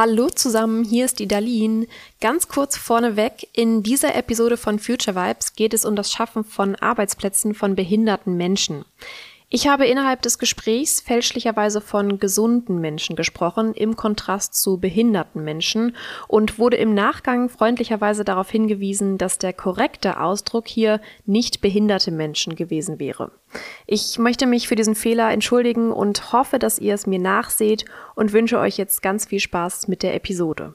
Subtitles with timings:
[0.00, 1.88] Hallo zusammen, hier ist die Darlene.
[2.20, 6.76] Ganz kurz vorneweg, in dieser Episode von Future Vibes geht es um das Schaffen von
[6.76, 8.84] Arbeitsplätzen von behinderten Menschen.
[9.50, 15.96] Ich habe innerhalb des Gesprächs fälschlicherweise von gesunden Menschen gesprochen, im Kontrast zu behinderten Menschen
[16.26, 22.56] und wurde im Nachgang freundlicherweise darauf hingewiesen, dass der korrekte Ausdruck hier nicht behinderte Menschen
[22.56, 23.30] gewesen wäre.
[23.86, 28.34] Ich möchte mich für diesen Fehler entschuldigen und hoffe, dass ihr es mir nachseht und
[28.34, 30.74] wünsche euch jetzt ganz viel Spaß mit der Episode.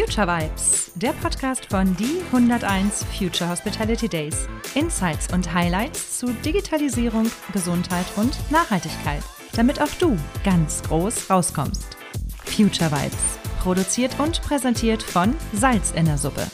[0.00, 4.48] Future Vibes, der Podcast von die 101 Future Hospitality Days.
[4.74, 11.98] Insights und Highlights zu Digitalisierung, Gesundheit und Nachhaltigkeit, damit auch du ganz groß rauskommst.
[12.46, 16.46] Future Vibes, produziert und präsentiert von Salz in der Suppe.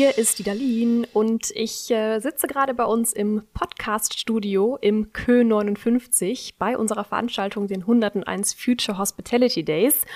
[0.00, 5.44] Hier ist die Darlene und ich äh, sitze gerade bei uns im Podcast-Studio im Kö
[5.44, 10.06] 59 bei unserer Veranstaltung den 101 Future Hospitality Days.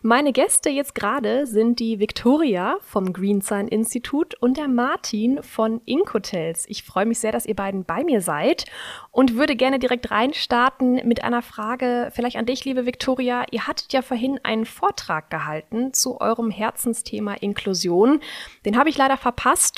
[0.00, 5.80] Meine Gäste jetzt gerade sind die Victoria vom Green Sign Institut und der Martin von
[5.86, 6.64] Ink Hotels.
[6.68, 8.66] Ich freue mich sehr, dass ihr beiden bei mir seid
[9.10, 13.44] und würde gerne direkt reinstarten mit einer Frage vielleicht an dich, liebe Victoria.
[13.50, 18.20] Ihr hattet ja vorhin einen Vortrag gehalten zu eurem Herzensthema Inklusion.
[18.64, 19.31] Den habe ich leider verpasst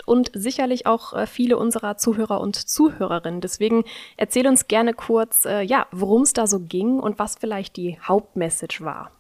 [0.07, 3.41] und sicherlich auch äh, viele unserer Zuhörer und Zuhörerinnen.
[3.41, 3.85] Deswegen
[4.17, 7.99] erzähl uns gerne kurz, äh, ja, worum es da so ging und was vielleicht die
[8.01, 9.11] Hauptmessage war.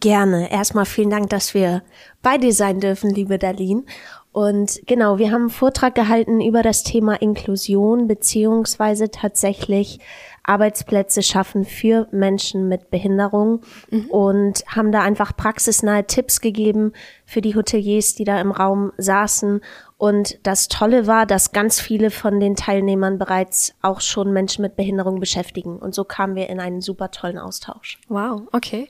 [0.00, 0.50] Gerne.
[0.50, 1.82] Erstmal vielen Dank, dass wir
[2.22, 3.84] bei dir sein dürfen, liebe Darlene.
[4.32, 10.00] Und genau, wir haben einen Vortrag gehalten über das Thema Inklusion beziehungsweise tatsächlich
[10.48, 14.06] Arbeitsplätze schaffen für Menschen mit Behinderung mhm.
[14.06, 16.92] und haben da einfach praxisnahe Tipps gegeben
[17.26, 19.60] für die Hoteliers, die da im Raum saßen.
[19.98, 24.76] Und das Tolle war, dass ganz viele von den Teilnehmern bereits auch schon Menschen mit
[24.76, 25.78] Behinderung beschäftigen.
[25.78, 27.98] Und so kamen wir in einen super tollen Austausch.
[28.08, 28.88] Wow, okay.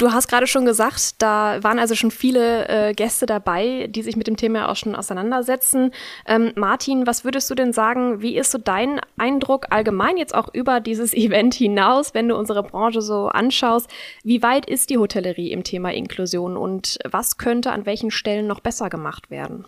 [0.00, 4.16] Du hast gerade schon gesagt, da waren also schon viele äh, Gäste dabei, die sich
[4.16, 5.90] mit dem Thema auch schon auseinandersetzen.
[6.24, 10.48] Ähm, Martin, was würdest du denn sagen, wie ist so dein Eindruck allgemein jetzt auch
[10.54, 13.90] über dieses Event hinaus, wenn du unsere Branche so anschaust?
[14.24, 18.60] Wie weit ist die Hotellerie im Thema Inklusion und was könnte an welchen Stellen noch
[18.60, 19.66] besser gemacht werden?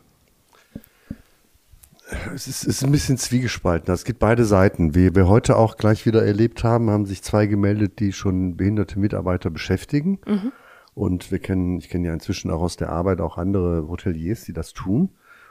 [2.34, 3.92] Es ist, ist, ein bisschen zwiegespalten.
[3.92, 4.94] Es gibt beide Seiten.
[4.94, 8.98] Wie wir heute auch gleich wieder erlebt haben, haben sich zwei gemeldet, die schon behinderte
[8.98, 10.18] Mitarbeiter beschäftigen.
[10.26, 10.52] Mhm.
[10.94, 14.52] Und wir kennen, ich kenne ja inzwischen auch aus der Arbeit auch andere Hoteliers, die
[14.52, 15.10] das tun.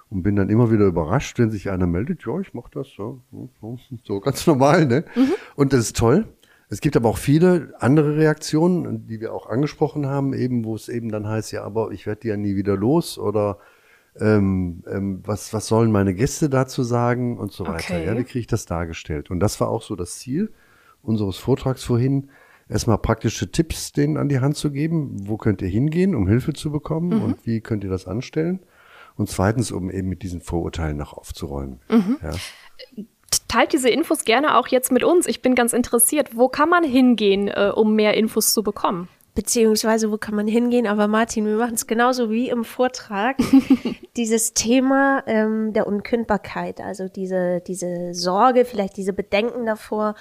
[0.10, 3.22] Und bin dann immer wieder überrascht, wenn sich einer meldet, ja, ich mach das so,
[3.62, 5.06] so, so ganz normal, ne?
[5.16, 5.34] Mhm.
[5.56, 6.26] Und das ist toll.
[6.68, 10.90] Es gibt aber auch viele andere Reaktionen, die wir auch angesprochen haben, eben, wo es
[10.90, 13.58] eben dann heißt, ja, aber ich werde die ja nie wieder los oder
[14.20, 17.96] ähm, ähm, was, was sollen meine Gäste dazu sagen und so weiter.
[17.96, 18.06] Okay.
[18.06, 19.32] Ja, wie kriege ich das dargestellt?
[19.32, 20.52] Und das war auch so das Ziel
[21.02, 22.30] unseres Vortrags vorhin,
[22.70, 25.28] erstmal praktische Tipps denen an die Hand zu geben.
[25.28, 27.24] Wo könnt ihr hingehen, um Hilfe zu bekommen mhm.
[27.24, 28.60] und wie könnt ihr das anstellen?
[29.16, 31.80] Und zweitens, um eben mit diesen Vorurteilen noch aufzuräumen.
[31.90, 32.18] Mhm.
[32.22, 32.32] Ja.
[33.48, 35.28] Teilt diese Infos gerne auch jetzt mit uns.
[35.28, 36.36] Ich bin ganz interessiert.
[36.36, 39.10] Wo kann man hingehen, äh, um mehr Infos zu bekommen?
[39.34, 40.88] Beziehungsweise wo kann man hingehen.
[40.88, 43.38] Aber Martin, wir machen es genauso wie im Vortrag.
[44.18, 50.16] Dieses Thema ähm, der Unkündbarkeit, also diese, diese Sorge, vielleicht diese Bedenken davor,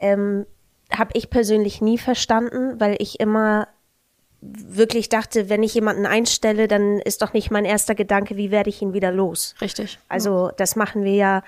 [0.00, 0.46] ähm,
[0.92, 3.68] habe ich persönlich nie verstanden, weil ich immer
[4.40, 8.70] wirklich dachte, wenn ich jemanden einstelle, dann ist doch nicht mein erster Gedanke, wie werde
[8.70, 9.54] ich ihn wieder los.
[9.60, 9.98] Richtig.
[10.08, 11.42] Also das machen wir ja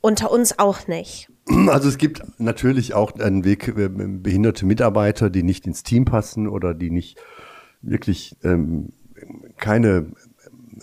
[0.00, 1.29] unter uns auch nicht.
[1.68, 6.48] Also es gibt natürlich auch einen Weg, äh, behinderte Mitarbeiter, die nicht ins Team passen
[6.48, 7.18] oder die nicht
[7.82, 8.90] wirklich ähm,
[9.56, 10.12] keine,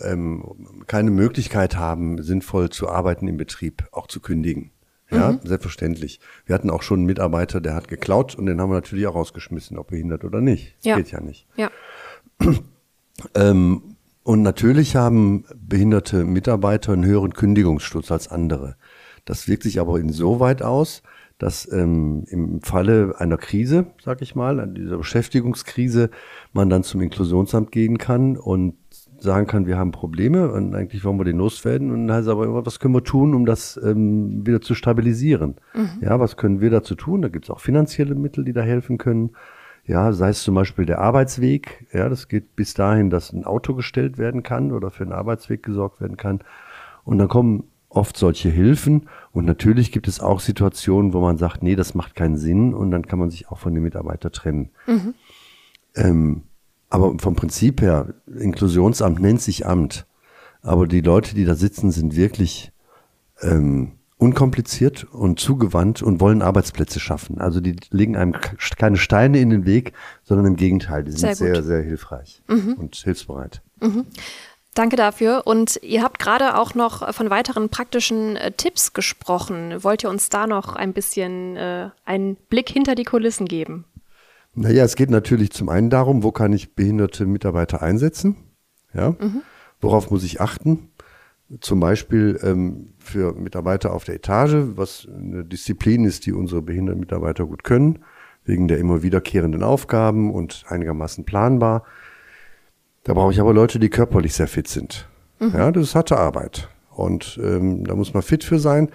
[0.00, 0.44] ähm,
[0.86, 4.70] keine Möglichkeit haben, sinnvoll zu arbeiten im Betrieb, auch zu kündigen.
[5.10, 5.40] Ja, mhm.
[5.42, 6.20] selbstverständlich.
[6.44, 9.14] Wir hatten auch schon einen Mitarbeiter, der hat geklaut und den haben wir natürlich auch
[9.14, 10.76] rausgeschmissen, ob behindert oder nicht.
[10.78, 10.96] Das ja.
[10.96, 11.46] geht ja nicht.
[11.56, 11.70] Ja.
[13.34, 18.76] ähm, und natürlich haben behinderte Mitarbeiter einen höheren Kündigungsschutz als andere.
[19.28, 21.02] Das wirkt sich aber insoweit aus,
[21.36, 26.08] dass ähm, im Falle einer Krise, sag ich mal, an dieser Beschäftigungskrise,
[26.54, 28.74] man dann zum Inklusionsamt gehen kann und
[29.18, 32.46] sagen kann, wir haben Probleme und eigentlich wollen wir den loswerden und dann heißt aber
[32.46, 35.56] immer, was können wir tun, um das ähm, wieder zu stabilisieren?
[35.74, 35.98] Mhm.
[36.00, 37.20] Ja, was können wir dazu tun?
[37.20, 39.32] Da gibt es auch finanzielle Mittel, die da helfen können.
[39.84, 41.86] Ja, sei es zum Beispiel der Arbeitsweg.
[41.92, 45.62] Ja, das geht bis dahin, dass ein Auto gestellt werden kann oder für einen Arbeitsweg
[45.62, 46.40] gesorgt werden kann.
[47.04, 49.08] Und dann kommen oft solche Hilfen.
[49.32, 52.90] Und natürlich gibt es auch Situationen, wo man sagt, nee, das macht keinen Sinn und
[52.90, 54.70] dann kann man sich auch von dem Mitarbeiter trennen.
[54.86, 55.14] Mhm.
[55.94, 56.42] Ähm,
[56.90, 60.06] aber vom Prinzip her, Inklusionsamt nennt sich Amt.
[60.62, 62.72] Aber die Leute, die da sitzen, sind wirklich
[63.42, 67.38] ähm, unkompliziert und zugewandt und wollen Arbeitsplätze schaffen.
[67.38, 68.34] Also die legen einem
[68.76, 69.92] keine Steine in den Weg,
[70.24, 72.74] sondern im Gegenteil, die sind sehr, sehr, sehr, hilfreich mhm.
[72.74, 73.62] und hilfsbereit.
[73.80, 74.06] Mhm.
[74.78, 75.42] Danke dafür.
[75.44, 79.82] Und ihr habt gerade auch noch von weiteren praktischen äh, Tipps gesprochen.
[79.82, 83.86] Wollt ihr uns da noch ein bisschen äh, einen Blick hinter die Kulissen geben?
[84.54, 88.36] Naja, es geht natürlich zum einen darum, wo kann ich behinderte Mitarbeiter einsetzen?
[88.94, 89.16] Ja.
[89.18, 89.42] Mhm.
[89.80, 90.92] Worauf muss ich achten?
[91.58, 97.00] Zum Beispiel ähm, für Mitarbeiter auf der Etage, was eine Disziplin ist, die unsere behinderten
[97.00, 98.04] Mitarbeiter gut können,
[98.44, 101.82] wegen der immer wiederkehrenden Aufgaben und einigermaßen planbar.
[103.08, 105.08] Da brauche ich aber Leute, die körperlich sehr fit sind.
[105.40, 105.52] Mhm.
[105.54, 106.68] Ja, das ist harte Arbeit.
[106.90, 108.90] Und ähm, da muss man fit für sein.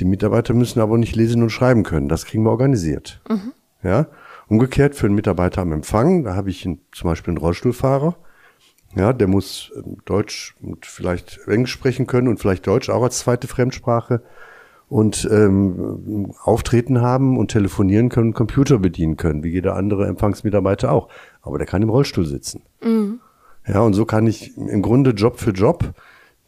[0.00, 2.08] Die Mitarbeiter müssen aber nicht lesen und schreiben können.
[2.08, 3.20] Das kriegen wir organisiert.
[3.28, 3.52] Mhm.
[3.82, 4.06] Ja,
[4.48, 8.16] umgekehrt für einen Mitarbeiter am Empfang, da habe ich einen, zum Beispiel einen Rollstuhlfahrer.
[8.96, 13.18] Ja, der muss ähm, Deutsch und vielleicht Englisch sprechen können und vielleicht Deutsch auch als
[13.18, 14.22] zweite Fremdsprache
[14.88, 20.90] und ähm, auftreten haben und telefonieren können und Computer bedienen können, wie jeder andere Empfangsmitarbeiter
[20.90, 21.08] auch.
[21.42, 22.62] Aber der kann im Rollstuhl sitzen.
[22.82, 23.20] Mhm.
[23.66, 25.94] Ja, und so kann ich im Grunde Job für Job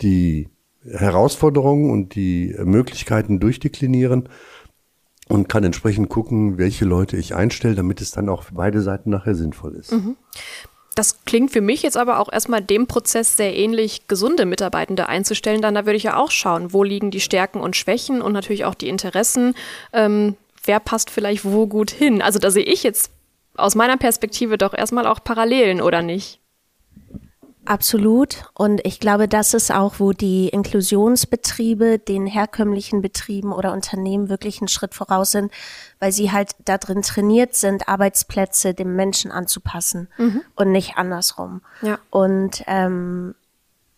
[0.01, 0.49] die
[0.87, 4.29] Herausforderungen und die Möglichkeiten durchdeklinieren
[5.29, 9.11] und kann entsprechend gucken, welche Leute ich einstelle, damit es dann auch für beide Seiten
[9.11, 9.93] nachher sinnvoll ist.
[9.93, 10.17] Mhm.
[10.95, 15.61] Das klingt für mich jetzt aber auch erstmal dem Prozess sehr ähnlich, gesunde Mitarbeitende einzustellen.
[15.61, 18.65] Dann da würde ich ja auch schauen, wo liegen die Stärken und Schwächen und natürlich
[18.65, 19.55] auch die Interessen.
[19.93, 22.23] Ähm, wer passt vielleicht wo gut hin?
[22.23, 23.11] Also da sehe ich jetzt
[23.57, 26.41] aus meiner Perspektive doch erstmal auch Parallelen, oder nicht?
[27.67, 28.45] Absolut.
[28.55, 34.61] Und ich glaube, das ist auch, wo die Inklusionsbetriebe den herkömmlichen Betrieben oder Unternehmen wirklich
[34.61, 35.53] einen Schritt voraus sind,
[35.99, 40.43] weil sie halt da drin trainiert sind, Arbeitsplätze dem Menschen anzupassen mhm.
[40.57, 41.63] und nicht andersrum.
[41.83, 41.99] Ja.
[42.11, 43.35] Und ähm,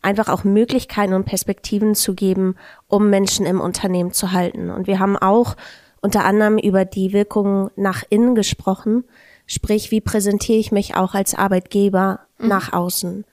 [0.03, 2.55] einfach auch Möglichkeiten und Perspektiven zu geben,
[2.87, 4.71] um Menschen im Unternehmen zu halten.
[4.71, 5.57] Und wir haben auch
[6.01, 9.05] unter anderem über die Wirkung nach innen gesprochen,
[9.47, 12.49] sprich, wie präsentiere ich mich auch als Arbeitgeber mhm.
[12.49, 13.25] nach außen.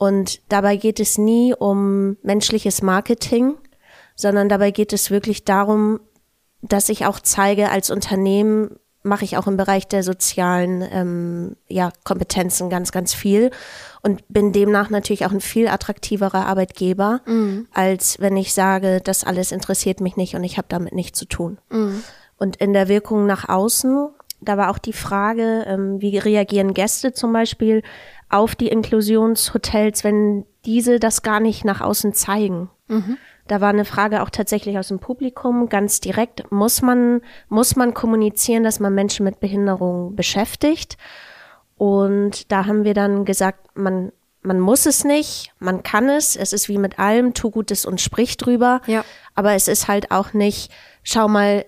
[0.00, 3.56] Und dabei geht es nie um menschliches Marketing,
[4.16, 6.00] sondern dabei geht es wirklich darum,
[6.62, 11.92] dass ich auch zeige, als Unternehmen mache ich auch im Bereich der sozialen ähm, ja,
[12.02, 13.50] Kompetenzen ganz, ganz viel
[14.00, 17.68] und bin demnach natürlich auch ein viel attraktiverer Arbeitgeber, mhm.
[17.74, 21.26] als wenn ich sage, das alles interessiert mich nicht und ich habe damit nichts zu
[21.26, 21.58] tun.
[21.68, 22.02] Mhm.
[22.38, 24.08] Und in der Wirkung nach außen,
[24.40, 27.82] da war auch die Frage, ähm, wie reagieren Gäste zum Beispiel
[28.28, 32.70] auf die Inklusionshotels, wenn diese das gar nicht nach außen zeigen.
[32.88, 33.16] Mhm.
[33.48, 36.52] Da war eine Frage auch tatsächlich aus dem Publikum, ganz direkt.
[36.52, 40.96] Muss man, muss man kommunizieren, dass man Menschen mit Behinderung beschäftigt?
[41.76, 44.12] Und da haben wir dann gesagt, man,
[44.42, 46.36] man muss es nicht, man kann es.
[46.36, 48.82] Es ist wie mit allem, tu Gutes und sprich drüber.
[48.86, 49.04] Ja.
[49.34, 50.70] Aber es ist halt auch nicht,
[51.02, 51.64] schau mal,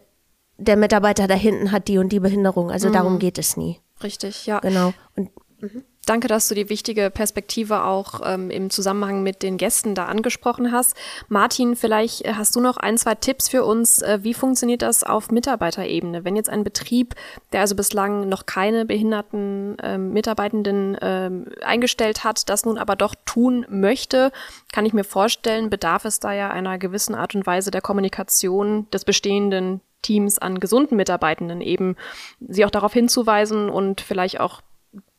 [0.62, 2.70] der Mitarbeiter da hinten hat die und die Behinderung.
[2.70, 2.92] Also mhm.
[2.92, 3.80] darum geht es nie.
[4.02, 4.60] Richtig, ja.
[4.60, 4.92] Genau.
[5.16, 5.30] Und,
[5.60, 5.84] mhm.
[6.04, 10.72] Danke, dass du die wichtige Perspektive auch ähm, im Zusammenhang mit den Gästen da angesprochen
[10.72, 10.96] hast.
[11.28, 14.02] Martin, vielleicht äh, hast du noch ein, zwei Tipps für uns.
[14.02, 16.24] Äh, wie funktioniert das auf Mitarbeiterebene?
[16.24, 17.14] Wenn jetzt ein Betrieb,
[17.52, 23.14] der also bislang noch keine behinderten ähm, Mitarbeitenden ähm, eingestellt hat, das nun aber doch
[23.24, 24.32] tun möchte,
[24.72, 28.90] kann ich mir vorstellen, bedarf es da ja einer gewissen Art und Weise der Kommunikation
[28.90, 31.96] des bestehenden Teams an gesunden Mitarbeitenden eben,
[32.40, 34.60] sie auch darauf hinzuweisen und vielleicht auch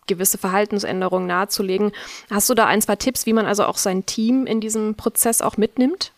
[0.08, 1.92] gewisse Verhaltensänderungen nahezulegen.
[2.30, 5.42] Hast du da ein, zwei Tipps, wie man also auch sein Team in diesem Prozess
[5.42, 6.12] auch mitnimmt?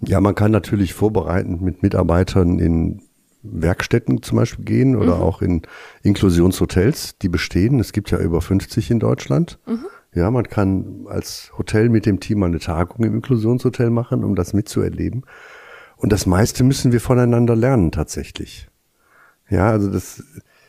[0.00, 3.02] Ja, man kann natürlich vorbereitend mit Mitarbeitern in
[3.42, 5.22] Werkstätten zum Beispiel gehen oder mhm.
[5.22, 5.62] auch in
[6.02, 7.78] Inklusionshotels, die bestehen.
[7.78, 9.58] Es gibt ja über 50 in Deutschland.
[9.66, 9.86] Mhm.
[10.14, 14.52] Ja, man kann als Hotel mit dem Team eine Tagung im Inklusionshotel machen, um das
[14.52, 15.24] mitzuerleben.
[16.04, 18.68] Und das meiste müssen wir voneinander lernen tatsächlich.
[19.48, 20.22] Ja, also das,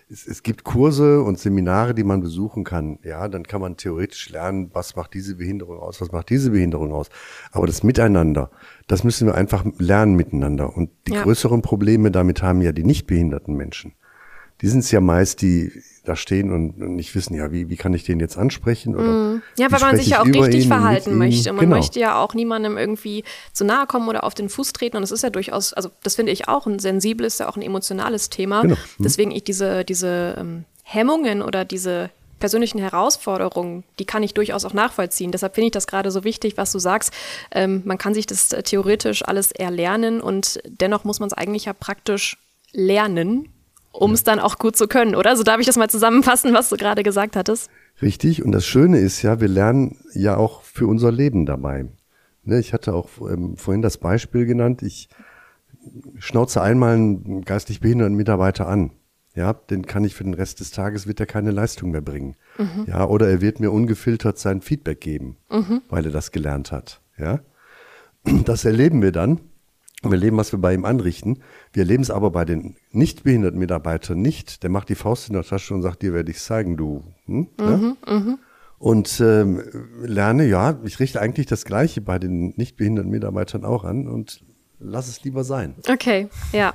[0.10, 3.00] es, es gibt Kurse und Seminare, die man besuchen kann.
[3.04, 6.94] Ja, dann kann man theoretisch lernen, was macht diese Behinderung aus, was macht diese Behinderung
[6.94, 7.10] aus.
[7.51, 8.50] Aber das Miteinander,
[8.88, 10.74] das müssen wir einfach lernen miteinander.
[10.74, 11.24] Und die ja.
[11.24, 13.92] größeren Probleme damit haben ja die nicht behinderten Menschen
[14.62, 15.71] die sind es ja meist, die
[16.05, 18.95] da stehen und, und nicht wissen, ja, wie, wie kann ich den jetzt ansprechen?
[18.95, 19.41] Oder mm.
[19.57, 21.50] Ja, weil man sich ja auch richtig verhalten möchte.
[21.50, 21.77] Und man genau.
[21.77, 24.97] möchte ja auch niemandem irgendwie zu nahe kommen oder auf den Fuß treten.
[24.97, 27.62] Und das ist ja durchaus, also das finde ich auch ein sensibles, ja auch ein
[27.62, 28.62] emotionales Thema.
[28.62, 28.75] Genau.
[28.75, 29.03] Mhm.
[29.03, 34.74] Deswegen ich diese, diese ähm, Hemmungen oder diese persönlichen Herausforderungen, die kann ich durchaus auch
[34.74, 35.31] nachvollziehen.
[35.31, 37.12] Deshalb finde ich das gerade so wichtig, was du sagst.
[37.51, 41.74] Ähm, man kann sich das theoretisch alles erlernen und dennoch muss man es eigentlich ja
[41.74, 42.38] praktisch
[42.71, 43.50] lernen,
[43.99, 45.35] um es dann auch gut zu können, oder?
[45.35, 47.69] So darf ich das mal zusammenfassen, was du gerade gesagt hattest.
[48.01, 48.43] Richtig.
[48.43, 51.85] Und das Schöne ist ja, wir lernen ja auch für unser Leben dabei.
[52.43, 54.83] Ne, ich hatte auch ähm, vorhin das Beispiel genannt.
[54.83, 55.09] Ich
[56.17, 58.91] schnauze einmal einen geistig behinderten Mitarbeiter an,
[59.35, 62.35] ja, den kann ich für den Rest des Tages, wird er keine Leistung mehr bringen.
[62.57, 62.85] Mhm.
[62.87, 65.81] Ja, oder er wird mir ungefiltert sein Feedback geben, mhm.
[65.89, 67.01] weil er das gelernt hat.
[67.17, 67.41] Ja,
[68.23, 69.41] das erleben wir dann.
[70.05, 71.39] Und wir erleben, was wir bei ihm anrichten.
[71.74, 74.63] Wir erleben es aber bei den nicht behinderten Mitarbeitern nicht.
[74.63, 77.03] Der macht die Faust in der Tasche und sagt, dir werde ich zeigen, du.
[77.25, 77.47] Hm?
[77.59, 78.38] Mhm, ja?
[78.77, 79.63] Und ähm,
[80.03, 84.43] lerne, ja, ich richte eigentlich das Gleiche bei den nicht behinderten Mitarbeitern auch an und
[84.79, 85.75] lass es lieber sein.
[85.89, 86.74] Okay, ja.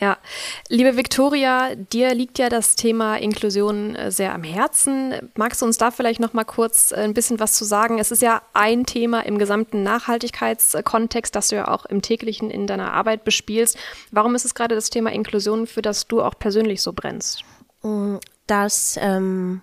[0.00, 0.16] Ja,
[0.70, 5.12] liebe Viktoria, dir liegt ja das Thema Inklusion äh, sehr am Herzen.
[5.36, 7.98] Magst du uns da vielleicht noch mal kurz äh, ein bisschen was zu sagen?
[7.98, 12.66] Es ist ja ein Thema im gesamten Nachhaltigkeitskontext, das du ja auch im täglichen in
[12.66, 13.76] deiner Arbeit bespielst.
[14.10, 17.44] Warum ist es gerade das Thema Inklusion, für das du auch persönlich so brennst?
[17.82, 18.16] Mm,
[18.46, 19.60] das, ähm,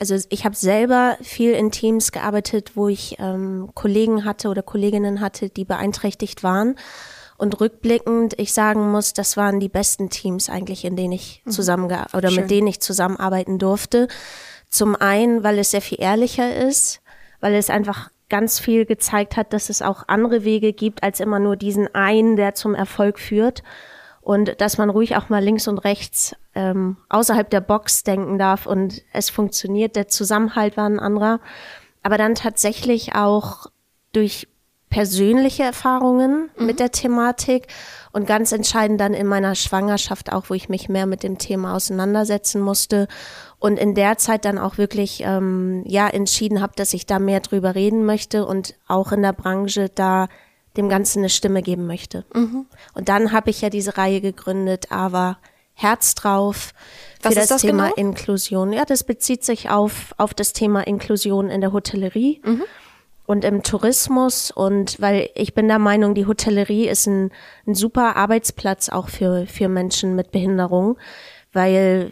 [0.00, 5.20] also ich habe selber viel in Teams gearbeitet, wo ich ähm, Kollegen hatte oder Kolleginnen
[5.20, 6.74] hatte, die beeinträchtigt waren.
[7.38, 11.50] Und rückblickend, ich sagen muss, das waren die besten Teams eigentlich, in denen ich mhm.
[11.52, 12.40] zusammen oder Schön.
[12.40, 14.08] mit denen ich zusammenarbeiten durfte.
[14.68, 17.00] Zum einen, weil es sehr viel ehrlicher ist,
[17.40, 21.38] weil es einfach ganz viel gezeigt hat, dass es auch andere Wege gibt, als immer
[21.38, 23.62] nur diesen einen, der zum Erfolg führt.
[24.20, 28.66] Und dass man ruhig auch mal links und rechts ähm, außerhalb der Box denken darf
[28.66, 29.96] und es funktioniert.
[29.96, 31.40] Der Zusammenhalt war ein anderer.
[32.02, 33.68] Aber dann tatsächlich auch
[34.12, 34.48] durch
[34.90, 36.66] persönliche Erfahrungen mhm.
[36.66, 37.66] mit der Thematik
[38.12, 41.74] und ganz entscheidend dann in meiner Schwangerschaft auch, wo ich mich mehr mit dem Thema
[41.74, 43.06] auseinandersetzen musste
[43.58, 47.40] und in der Zeit dann auch wirklich ähm, ja entschieden habe, dass ich da mehr
[47.40, 50.28] drüber reden möchte und auch in der Branche da
[50.76, 52.24] dem Ganzen eine Stimme geben möchte.
[52.34, 52.66] Mhm.
[52.94, 55.38] Und dann habe ich ja diese Reihe gegründet, aber
[55.74, 56.72] Herz drauf
[57.20, 57.96] für das, das, Thema genau?
[57.96, 58.72] Inklusion.
[58.72, 62.40] Ja, das bezieht sich auf, auf das Thema Inklusion in der Hotellerie.
[62.44, 62.62] Mhm
[63.28, 67.30] und im Tourismus und weil ich bin der Meinung, die Hotellerie ist ein,
[67.66, 70.96] ein super Arbeitsplatz auch für, für Menschen mit Behinderung,
[71.52, 72.10] weil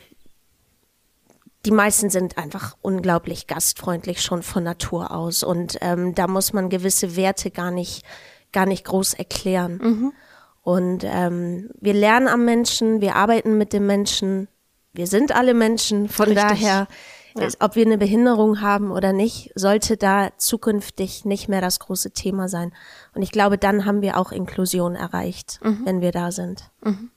[1.64, 6.68] die meisten sind einfach unglaublich gastfreundlich schon von Natur aus und ähm, da muss man
[6.68, 8.04] gewisse Werte gar nicht
[8.52, 9.80] gar nicht groß erklären.
[9.82, 10.12] Mhm.
[10.60, 14.48] Und ähm, wir lernen am Menschen, wir arbeiten mit dem Menschen,
[14.92, 16.46] wir sind alle Menschen, von Richtig.
[16.46, 16.88] daher
[17.38, 17.48] ja.
[17.60, 22.48] Ob wir eine Behinderung haben oder nicht, sollte da zukünftig nicht mehr das große Thema
[22.48, 22.72] sein.
[23.14, 25.82] Und ich glaube, dann haben wir auch Inklusion erreicht, mhm.
[25.84, 26.70] wenn wir da sind.
[26.82, 27.10] Mhm.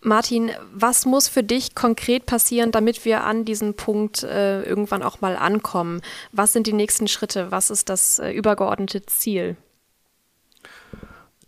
[0.00, 5.20] Martin, was muss für dich konkret passieren, damit wir an diesen Punkt äh, irgendwann auch
[5.20, 6.02] mal ankommen?
[6.30, 7.50] Was sind die nächsten Schritte?
[7.50, 9.56] Was ist das äh, übergeordnete Ziel?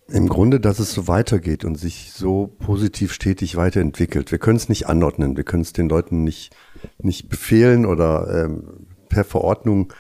[0.09, 4.33] Im Grunde, dass es so weitergeht und sich so positiv stetig weiterentwickelt.
[4.33, 6.53] Wir können es nicht anordnen, wir können es den Leuten nicht,
[6.99, 9.93] nicht befehlen oder ähm, per Verordnung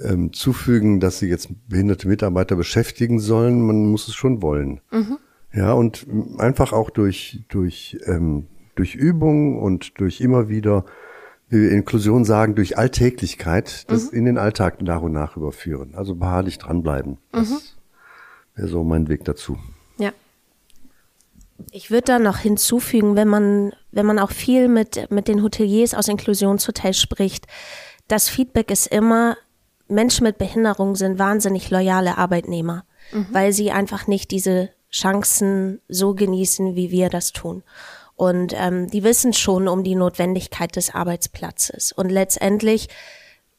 [0.00, 3.60] ähm, zufügen, dass sie jetzt behinderte Mitarbeiter beschäftigen sollen.
[3.62, 4.80] Man muss es schon wollen.
[4.90, 5.18] Mhm.
[5.52, 6.06] Ja, und
[6.38, 10.86] einfach auch durch, durch, ähm, durch Übung und durch immer wieder,
[11.48, 14.18] wie wir Inklusion sagen, durch Alltäglichkeit, das mhm.
[14.18, 15.94] in den Alltag nach und nach überführen.
[15.94, 17.18] Also beharrlich dranbleiben.
[17.32, 17.58] Das, mhm
[18.54, 19.58] wäre so mein Weg dazu.
[21.70, 25.94] Ich würde da noch hinzufügen, wenn man, wenn man auch viel mit, mit den Hoteliers
[25.94, 27.46] aus Inklusionshotels spricht,
[28.08, 29.36] das Feedback ist immer,
[29.88, 33.26] Menschen mit Behinderung sind wahnsinnig loyale Arbeitnehmer, mhm.
[33.30, 37.62] weil sie einfach nicht diese Chancen so genießen, wie wir das tun.
[38.14, 41.92] Und ähm, die wissen schon um die Notwendigkeit des Arbeitsplatzes.
[41.92, 42.88] Und letztendlich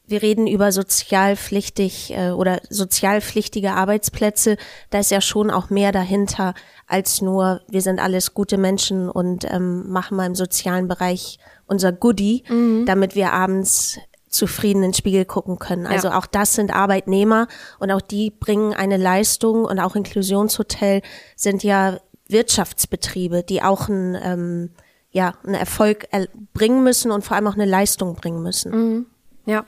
[0.06, 4.56] wir reden über sozialpflichtig äh, oder sozialpflichtige Arbeitsplätze,
[4.90, 6.54] da ist ja schon auch mehr dahinter
[6.86, 11.92] als nur, wir sind alles gute Menschen und ähm, machen mal im sozialen Bereich unser
[11.92, 12.84] Goodie, mhm.
[12.86, 15.86] damit wir abends zufrieden in den Spiegel gucken können.
[15.86, 16.18] Also ja.
[16.18, 17.46] auch das sind Arbeitnehmer
[17.78, 21.02] und auch die bringen eine Leistung und auch Inklusionshotel
[21.36, 24.70] sind ja Wirtschaftsbetriebe, die auch ein, ähm,
[25.10, 26.08] ja, einen Erfolg
[26.52, 28.72] bringen müssen und vor allem auch eine Leistung bringen müssen.
[28.72, 29.06] Mhm.
[29.46, 29.64] Ja.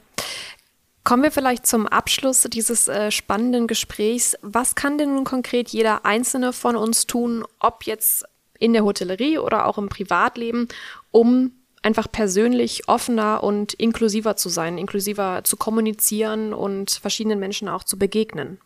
[1.04, 4.36] Kommen wir vielleicht zum Abschluss dieses äh, spannenden Gesprächs.
[4.42, 8.24] Was kann denn nun konkret jeder Einzelne von uns tun, ob jetzt
[8.58, 10.66] in der Hotellerie oder auch im Privatleben,
[11.12, 11.52] um
[11.82, 17.96] einfach persönlich offener und inklusiver zu sein, inklusiver zu kommunizieren und verschiedenen Menschen auch zu
[17.96, 18.58] begegnen?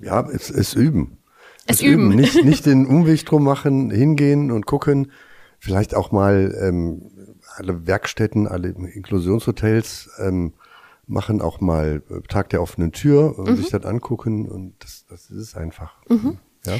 [0.00, 1.18] Ja, es, es üben.
[1.66, 2.12] Es, es üben.
[2.12, 2.16] üben.
[2.16, 5.12] Nicht, nicht den Umweg drum machen, hingehen und gucken.
[5.62, 10.54] Vielleicht auch mal ähm, alle Werkstätten, alle Inklusionshotels ähm,
[11.06, 13.56] machen auch mal äh, Tag der offenen Tür und mhm.
[13.56, 15.92] sich das angucken und das, das ist einfach.
[16.08, 16.38] Mhm.
[16.64, 16.78] Ja?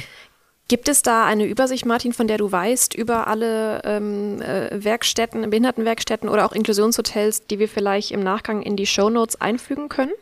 [0.67, 5.47] Gibt es da eine Übersicht, Martin, von der du weißt, über alle ähm, äh, Werkstätten,
[5.47, 10.13] Behindertenwerkstätten oder auch Inklusionshotels, die wir vielleicht im Nachgang in die Show Notes einfügen können?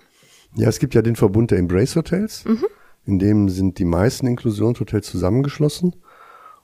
[0.55, 2.43] Ja, es gibt ja den Verbund der Embrace Hotels.
[2.43, 2.65] Mhm.
[3.05, 5.95] In dem sind die meisten Inklusionshotels zusammengeschlossen.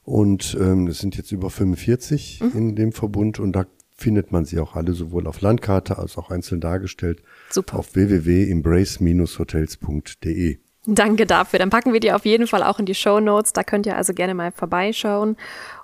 [0.06, 2.52] Und ähm, es sind jetzt über 45 mhm.
[2.54, 3.66] in dem Verbund und da
[3.98, 7.80] findet man sie auch alle sowohl auf Landkarte als auch einzeln dargestellt Super.
[7.80, 10.60] auf www.embrace-hotels.de.
[10.88, 11.58] Danke dafür.
[11.58, 13.54] Dann packen wir die auf jeden Fall auch in die Show Notes.
[13.54, 15.36] Da könnt ihr also gerne mal vorbeischauen.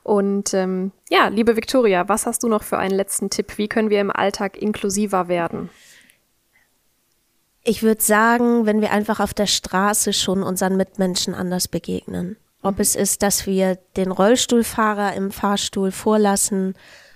[0.04, 3.58] Und ähm, ja, liebe Victoria, was hast du noch für einen letzten Tipp?
[3.58, 5.72] Wie können wir im Alltag inklusiver werden?
[7.64, 12.38] Ich würde sagen, wenn wir einfach auf der Straße schon unseren Mitmenschen anders begegnen.
[12.62, 12.82] Ob mhm.
[12.82, 16.76] es ist, dass wir den Rollstuhlfahrer im Fahrstuhl vorlassen,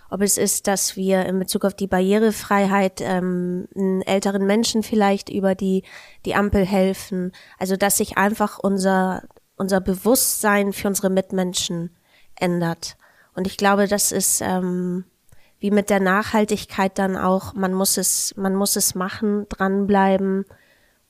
[0.10, 3.68] ob es ist, dass wir in Bezug auf die Barrierefreiheit ähm,
[4.06, 5.84] älteren Menschen vielleicht über die,
[6.25, 7.32] die Ampel helfen.
[7.58, 9.24] Also dass sich einfach unser,
[9.58, 11.96] unser Bewusstsein für unsere Mitmenschen
[12.36, 12.98] ändert.
[13.34, 15.06] Und ich glaube, das ist ähm,
[15.60, 20.46] wie mit der Nachhaltigkeit dann auch, man muss es, man muss es machen, dranbleiben.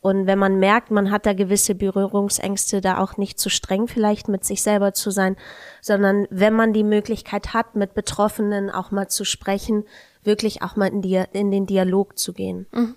[0.05, 4.27] Und wenn man merkt, man hat da gewisse Berührungsängste, da auch nicht zu streng vielleicht
[4.27, 5.35] mit sich selber zu sein,
[5.81, 9.83] sondern wenn man die Möglichkeit hat, mit Betroffenen auch mal zu sprechen,
[10.21, 12.67] wirklich auch mal in, die, in den Dialog zu gehen.
[12.71, 12.93] Mhm.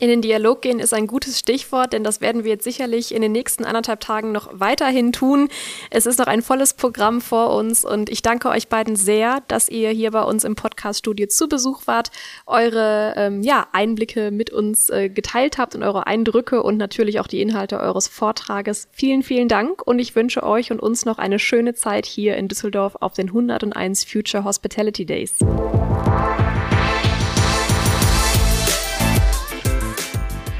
[0.00, 3.20] In den Dialog gehen ist ein gutes Stichwort, denn das werden wir jetzt sicherlich in
[3.20, 5.50] den nächsten anderthalb Tagen noch weiterhin tun.
[5.90, 9.68] Es ist noch ein volles Programm vor uns und ich danke euch beiden sehr, dass
[9.68, 12.10] ihr hier bei uns im Podcast-Studio zu Besuch wart,
[12.46, 17.26] eure ähm, ja, Einblicke mit uns äh, geteilt habt und eure Eindrücke und natürlich auch
[17.26, 18.88] die Inhalte eures Vortrages.
[18.92, 22.48] Vielen, vielen Dank und ich wünsche euch und uns noch eine schöne Zeit hier in
[22.48, 25.34] Düsseldorf auf den 101 Future Hospitality Days.